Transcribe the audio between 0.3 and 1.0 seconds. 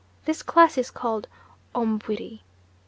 class is